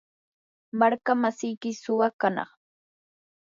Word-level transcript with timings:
markamasiyki 0.79 1.69
suwa 1.81 2.07
kanaq. 2.19 2.51